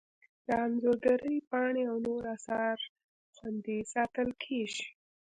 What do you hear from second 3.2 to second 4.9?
خوندي ساتل کیږي.